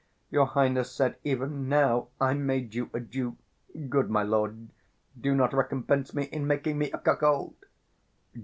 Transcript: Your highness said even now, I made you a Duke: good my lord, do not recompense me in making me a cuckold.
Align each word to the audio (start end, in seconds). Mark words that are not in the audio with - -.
Your 0.31 0.47
highness 0.47 0.91
said 0.91 1.17
even 1.23 1.69
now, 1.69 2.07
I 2.19 2.33
made 2.33 2.73
you 2.73 2.89
a 2.91 2.99
Duke: 2.99 3.35
good 3.87 4.09
my 4.09 4.23
lord, 4.23 4.69
do 5.21 5.35
not 5.35 5.53
recompense 5.53 6.11
me 6.11 6.23
in 6.23 6.47
making 6.47 6.79
me 6.79 6.89
a 6.91 6.97
cuckold. 6.97 7.53